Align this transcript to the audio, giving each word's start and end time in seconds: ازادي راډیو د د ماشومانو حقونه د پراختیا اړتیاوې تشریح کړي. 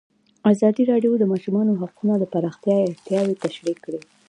ازادي 0.51 0.83
راډیو 0.91 1.11
د 1.17 1.19
د 1.21 1.25
ماشومانو 1.31 1.77
حقونه 1.81 2.13
د 2.17 2.23
پراختیا 2.33 2.75
اړتیاوې 2.87 3.39
تشریح 3.43 3.77
کړي. 3.85 3.99